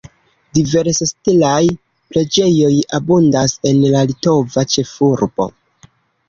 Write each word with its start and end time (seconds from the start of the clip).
Diversstilaj 0.57 1.67
preĝejoj 2.13 2.71
abundas 2.99 3.55
en 3.73 3.83
la 3.97 4.03
litova 4.13 4.65
ĉefurbo. 4.75 5.49